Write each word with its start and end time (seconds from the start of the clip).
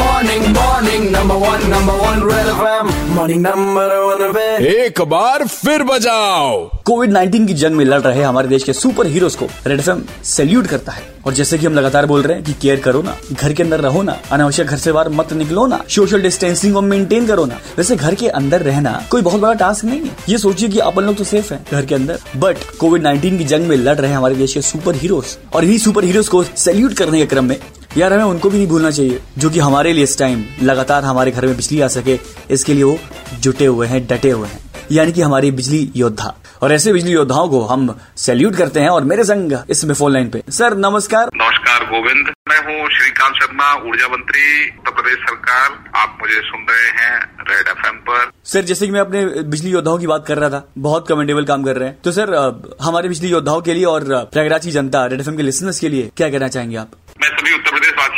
Morning, 0.00 0.44
morning, 0.54 1.02
number 1.12 1.36
one, 1.40 1.62
number 1.70 1.94
one, 2.00 2.22
Red 2.28 2.46
FM. 2.50 2.90
Morning, 3.14 3.40
number 3.42 3.86
one, 4.04 4.22
Red 4.34 4.62
एक 4.62 5.00
बार 5.08 5.46
फिर 5.46 5.82
बजाओ। 5.82 6.64
Covid 6.84 7.12
19 7.12 7.46
की 7.46 7.54
जंग 7.54 7.76
में 7.76 7.84
लड़ 7.84 8.00
रहे 8.00 8.22
हमारे 8.22 8.48
देश 8.48 8.64
के 8.64 8.72
सुपर 8.72 9.06
हीरोज 9.06 9.34
को 9.34 9.46
रेड 9.66 9.80
एफएम 9.80 10.02
सैल्यूट 10.24 10.66
करता 10.66 10.92
है। 10.92 11.02
और 11.26 11.32
जैसे 11.34 11.58
कि 11.58 11.66
हम 11.66 11.74
लगातार 11.74 12.06
बोल 12.06 12.22
रहे 12.22 12.36
हैं 12.36 12.44
कि 12.44 12.52
केयर 12.52 12.80
करो 12.80 13.02
ना 13.02 13.16
घर 13.32 13.52
के 13.52 13.62
अंदर 13.62 13.80
रहो 13.80 14.02
ना 14.02 14.16
अनावश्यक 14.32 14.66
घर 14.66 14.76
से 14.76 14.92
बाहर 14.92 15.08
मत 15.08 15.32
निकलो 15.32 15.66
ना 15.66 15.82
सोशल 15.88 16.22
डिस्टेंसिंग 16.22 16.74
को 16.74 16.80
मेंटेन 16.80 17.26
करो 17.26 17.44
ना। 17.46 17.58
वैसे 17.78 17.96
घर 17.96 18.14
के 18.14 18.28
अंदर 18.28 18.62
रहना 18.62 19.02
कोई 19.10 19.22
बहुत 19.22 19.40
बड़ा 19.40 19.52
टास्क 19.54 19.84
नहीं 19.84 20.00
है। 20.00 20.16
ये 20.28 20.38
सोचिए 20.38 20.68
कि 20.68 20.78
अपन 20.78 21.02
लोग 21.02 21.16
तो 21.16 21.24
सेफ़ 21.24 21.52
हैं 21.54 21.64
घर 21.72 21.86
के 21.86 21.94
अंदर। 21.94 22.18
बट 22.36 22.56
कोविड 22.80 23.06
19 23.06 23.38
की 23.38 23.44
जंग 23.44 23.68
में 23.68 23.76
लड़ 23.76 23.98
रहे 23.98 24.12
हमारे 24.12 24.34
देश 24.34 24.54
के 24.54 24.62
सुपर 24.62 24.94
हीरोज 24.94 25.36
और 25.54 25.64
इन्हीं 25.64 25.78
सुपर 25.78 26.04
हीरोज 26.04 26.28
को 26.28 26.42
सैल्यूट 26.44 26.92
करने 26.92 27.18
के 27.18 27.26
क्रम 27.26 27.44
में 27.44 27.56
यार 27.96 28.12
हमें 28.12 28.24
उनको 28.24 28.50
भी 28.50 28.56
नहीं 28.56 28.66
भूलना 28.68 28.90
चाहिए 28.90 29.20
जो 29.38 29.48
कि 29.50 29.58
हमारे 29.58 29.92
लिए 29.92 30.04
इस 30.04 30.18
टाइम 30.18 30.44
लगातार 30.62 31.04
हमारे 31.04 31.30
घर 31.30 31.46
में 31.46 31.56
बिजली 31.56 31.80
आ 31.80 31.86
सके 31.88 32.18
इसके 32.50 32.74
लिए 32.74 32.84
वो 32.84 32.98
जुटे 33.40 33.66
हुए 33.66 33.86
हैं 33.86 34.06
डटे 34.06 34.30
हुए 34.30 34.48
हैं। 34.48 34.58
यानी 34.92 35.12
कि 35.12 35.22
हमारी 35.22 35.50
बिजली 35.50 35.90
योद्धा। 35.96 36.34
और 36.62 36.72
ऐसे 36.72 36.92
बिजली 36.92 37.12
योद्धाओं 37.12 37.48
को 37.48 37.60
हम 37.62 37.94
सैल्यूट 38.16 38.56
करते 38.56 38.80
हैं 38.80 38.88
और 38.88 39.04
मेरे 39.04 39.24
संग 39.24 39.52
इसमें 39.70 39.94
फ़ोन 39.94 40.12
लाइन 40.12 40.30
पे। 40.30 40.42
सर 40.50 40.76
नमस्कार। 40.76 41.30
नमस्कार 41.34 41.84
गोविंद। 41.84 42.32
मैं 42.48 42.58
हूँ 42.58 42.88
श्रीकांत 42.90 43.34
शर्मा 43.34 43.72
ऊर्जा 43.88 44.08
मंत्री 44.08 44.68
उत्तर 44.68 44.90
प्रदेश 44.92 45.18
सरकार। 45.18 45.78
आप 45.96 46.18
मुझे 46.22 46.40
सुन 46.40 46.66
रहे 46.70 46.88
हैं 47.00 47.20
रेड 47.50 47.68
एफ़ 47.68 47.86
पर। 48.08 48.30
सर 48.44 48.64
जैसे 48.64 48.86
कि 48.86 48.92
मैं 48.92 49.00
अपने 49.00 49.24
बिजली 49.50 49.70
योद्धाओं 49.70 49.98
की 49.98 50.06
बात 50.06 50.26
कर 50.26 50.38
रहा 50.38 50.50
था 50.50 50.64
बहुत 50.78 51.08
कमेंडेबल 51.08 51.44
काम 51.44 51.64
कर 51.64 51.76
रहे 51.76 51.88
हैं। 51.88 51.98
तो 52.04 52.12
सर 52.12 52.34
हमारे 52.82 53.08
बिजली 53.08 53.28
योद्धाओं 53.28 53.60
के 53.60 53.74
लिए 53.74 53.84
और 53.84 54.04
प्रयागराज 54.32 54.64
की 54.64 54.70
जनता 54.70 55.06
रेड 55.06 55.20
एफएम 55.20 55.36
के 55.36 55.42
लिसनर्स 55.42 55.80
के 55.80 55.88
लिए 55.88 56.10
क्या 56.16 56.30
कहना 56.30 56.48
चाहेंगे 56.48 56.76
आप? 56.76 56.90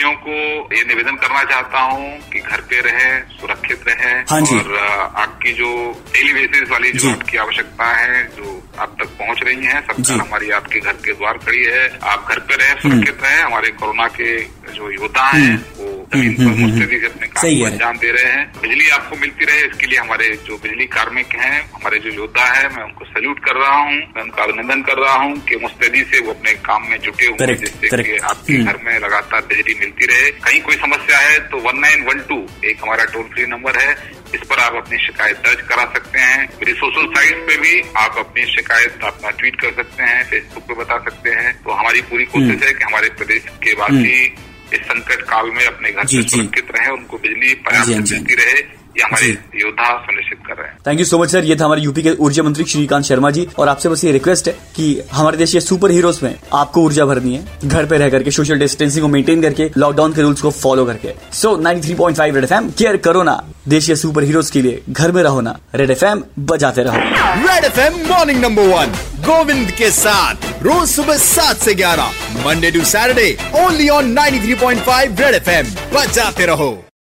वासियों 0.00 0.12
को 0.24 0.74
ये 0.74 0.82
निवेदन 0.88 1.16
करना 1.20 1.42
चाहता 1.44 1.80
हूँ 1.92 2.08
कि 2.32 2.40
घर 2.40 2.60
पे 2.68 2.80
रहें 2.80 3.22
सुरक्षित 3.40 3.84
रहें 3.88 4.24
हाँ 4.30 4.40
जी। 4.40 4.58
और 4.58 4.76
आपकी 5.16 5.52
जो 5.52 5.68
डेली 6.12 6.32
बेसिस 6.32 6.70
वाली 6.70 6.92
जो 6.92 7.10
आपकी 7.10 7.36
आवश्यकता 7.36 7.86
है 7.96 8.22
जो 8.36 8.46
आप 8.80 8.96
तक 9.00 9.08
पहुँच 9.20 9.42
रही 9.44 9.64
है 9.64 9.80
सरकार 9.80 10.20
हमारी 10.20 10.50
आपके 10.50 10.80
घर 10.80 10.92
के 11.04 11.12
द्वार 11.12 11.38
खड़ी 11.44 11.62
है। 11.64 11.84
आप 12.12 12.26
घर 12.28 12.38
पे 12.48 12.56
रहें 12.56 12.74
सुरक्षित 12.80 13.18
रहें। 13.22 13.42
हमारे 13.42 13.68
कोरोना 13.80 14.06
के 14.16 14.30
जो 14.76 14.90
योद्धा 14.90 15.26
हैं 15.28 15.56
वो 15.78 15.79
ज़मीन 16.10 16.34
पर 16.36 16.56
मुस्तैदी 16.60 16.98
से 17.00 17.06
अपने 17.06 17.26
काम 17.26 17.42
को 17.42 17.64
अंजाम 17.66 17.98
दे 17.98 18.10
रहे 18.10 18.30
हैं। 18.32 18.44
बिजली 18.62 18.88
आपको 18.90 19.16
मिलती 19.16 19.44
रहे 19.44 19.60
इसके 19.66 19.86
लिए 19.86 19.98
हमारे 19.98 20.28
जो 20.46 20.56
बिजली 20.62 20.86
कार्मिक 20.86 21.34
हैं 21.34 21.60
हमारे 21.74 21.98
जो 21.98 22.10
योद्धा 22.10 22.44
है 22.44 22.68
मैं 22.76 22.82
उनको 22.84 23.04
सैल्यूट 23.04 23.38
कर 23.44 23.56
रहा 23.56 23.76
हूँ 23.76 23.94
मैं 24.16 24.22
उनका 24.22 24.42
अभिनंदन 24.42 24.82
कर 24.82 24.98
रहा 24.98 25.14
हूँ 25.14 25.36
कि 25.48 25.56
मुस्तैदी 25.56 26.02
से 26.04 26.20
वो 26.20 26.32
अपने 26.32 26.52
काम 26.66 26.88
में 26.90 26.98
जुटे 27.00 27.26
हुए 27.26 27.46
हैं 27.46 27.56
जिससे. 27.56 28.02
कि 28.02 28.16
आपके 28.16 28.54
हम्म। 28.54 28.66
घर 28.66 28.78
में 28.84 28.98
लगातार 28.98 29.40
बिजली 29.48 29.74
मिलती 29.80 30.06
रहे। 30.06 30.30
कहीं 30.40 30.60
कोई 30.60 30.76
समस्या 30.76 31.18
है 31.18 31.38
तो 31.48 31.58
वन 31.68 31.78
नाइन 31.78 32.04
वन 32.04 32.20
टू 32.28 32.42
एक 32.64 32.82
हमारा 32.82 33.04
टोल 33.04 33.22
फ्री 33.34 33.46
नंबर 33.46 33.80
है। 33.80 33.92
इस 34.34 34.40
पर 34.50 34.58
आप 34.58 34.74
अपनी 34.74 34.98
शिकायत 35.06 35.36
दर्ज 35.46 35.60
करा 35.68 35.84
सकते 35.94 36.18
हैं। 36.18 36.42
मेरी 36.58 36.72
सोशल 36.74 37.06
साइट 37.14 37.46
पे 37.46 37.56
भी 37.56 37.80
आप 37.96 38.18
अपनी 38.18 38.44
शिकायत 38.56 39.04
अपना 39.04 39.30
ट्वीट 39.30 39.60
कर 39.60 39.72
सकते 39.72 40.02
हैं 40.02 40.22
फेसबुक 40.30 40.68
पे 40.68 40.74
बता 40.74 40.98
सकते 40.98 41.30
हैं। 41.30 41.56
तो 41.64 41.70
हमारी 41.70 42.02
पूरी 42.10 42.24
हम्म। 42.24 42.46
कोशिश 42.46 42.68
है 42.68 42.74
कि 42.74 42.84
हमारे 42.84 43.08
प्रदेश 43.18 43.44
के 43.64 43.72
वासी 43.72 44.20
इस 44.74 44.80
संकट 44.80 45.22
काल 45.22 45.50
में 45.50 45.66
अपने 45.66 45.92
घर 45.92 46.04
जी, 46.04 46.22
से 46.22 46.28
सुरक्षित 46.28 46.68
रहे 46.76 46.90
उनको 46.90 47.16
बिजली 47.16 47.54
पर्याप्त 47.54 47.88
हाँ। 47.88 47.98
मिलती 47.98 48.34
रहे 48.34 48.80
ये 48.96 49.02
हमारे 49.02 49.26
योद्धा 49.56 49.98
सुनिश्चित 49.98 50.38
कर 50.46 50.54
रहे 50.54 50.68
हैं। 50.68 50.78
Thank 50.86 50.98
you 50.98 51.04
so 51.06 51.18
much 51.18 51.30
sir 51.32 51.44
ये 51.44 51.56
था 51.56 51.64
हमारे 51.64 51.82
यूपी 51.82 52.02
के 52.02 52.10
ऊर्जा 52.10 52.42
मंत्री 52.42 52.64
श्रीकांत 52.64 53.04
शर्मा 53.04 53.30
जी 53.30 53.46
और 53.58 53.68
आपसे 53.68 53.88
बस 53.88 54.04
ये 54.04 54.12
रिक्वेस्ट 54.12 54.48
है 54.48 54.52
कि 54.76 55.02
हमारे 55.12 55.36
देश 55.36 55.52
के 55.52 55.60
सुपर 55.60 55.90
हीरोज 55.90 56.20
में 56.22 56.34
आपको 56.52 56.82
ऊर्जा 56.82 57.04
भरनी 57.04 57.34
है 57.34 57.68
घर 57.68 57.86
पे 57.86 57.98
रह 57.98 58.10
करके 58.10 58.30
सोशल 58.30 58.58
डिस्टेंसिंग 58.58 59.02
को 59.02 59.08
मेंटेन 59.08 59.42
करके 59.42 59.70
लॉकडाउन 59.78 60.12
के 60.12 60.22
रूल्स 60.22 60.40
को 60.40 60.50
फॉलो 60.50 60.84
करके। 60.84 61.14
सो 61.32 61.56
93.5 61.56 62.34
रेड 62.34 62.44
एफएम 62.44 62.70
केयर 62.70 62.96
करो 62.96 63.22
ना। 63.22 63.42
देश 63.68 63.86
के 63.86 63.96
सुपर 63.96 64.22
हीरोज 64.22 64.50
के 64.50 64.62
लिए 64.62 64.82
घर 64.90 65.12
में 65.12 65.22
रहो 65.22 65.40
ना। 65.40 65.58
रेड 65.74 65.90
एफएम 65.90 66.24
बजाते 66.38 66.82
रहो। 66.82 66.96
Red 67.46 67.64
FM 67.64 68.08
morning 68.08 68.44
number 68.44 68.62
one 68.62 68.92
Govind 69.26 69.70
के 69.70 69.90
साथ। 69.90 70.49
रोज 70.62 70.88
सुबह 70.88 71.16
सात 71.16 71.56
से 71.56 71.74
ग्यारह 71.74 72.44
Monday 72.46 72.70
to 72.70 72.84
Saturday 72.84 73.28
only 73.56 73.88
on 73.88 74.14
93.5 74.16 75.20
red 75.20 75.34
FM 75.34 75.66
बजाते 75.94 76.46
रहो। 76.46 76.70